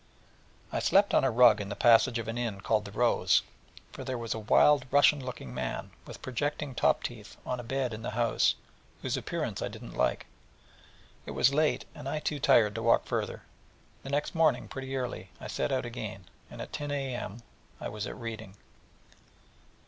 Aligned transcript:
I 0.71 0.79
slept 0.79 1.13
on 1.13 1.23
a 1.23 1.29
rug 1.29 1.61
in 1.61 1.69
the 1.69 1.75
passage 1.75 2.17
of 2.17 2.27
an 2.27 2.35
inn 2.35 2.61
called 2.61 2.85
The 2.85 2.91
Rose, 2.91 3.43
for 3.91 4.03
there 4.03 4.17
was 4.17 4.33
a 4.33 4.39
wild, 4.39 4.83
Russian 4.89 5.23
looking 5.23 5.53
man, 5.53 5.91
with 6.07 6.23
projecting 6.23 6.73
top 6.73 7.03
teeth, 7.03 7.37
on 7.45 7.59
a 7.59 7.63
bed 7.63 7.93
in 7.93 8.01
the 8.01 8.09
house, 8.17 8.55
whose 9.03 9.15
appearance 9.15 9.61
I 9.61 9.67
did 9.67 9.83
not 9.83 9.93
like, 9.93 10.25
and 10.25 10.55
it 11.27 11.31
was 11.37 11.53
late, 11.53 11.85
and 11.93 12.09
I 12.09 12.17
too 12.17 12.39
tired 12.39 12.73
to 12.73 12.81
walk 12.81 13.05
further; 13.05 13.43
and 14.03 14.05
the 14.05 14.09
next 14.09 14.33
morning 14.33 14.67
pretty 14.67 14.95
early 14.95 15.29
I 15.39 15.45
set 15.45 15.71
out 15.71 15.85
again, 15.85 16.25
and 16.49 16.63
at 16.63 16.73
10 16.73 16.89
A.M. 16.89 17.43
was 17.79 18.07
at 18.07 18.17
Reading. 18.17 18.55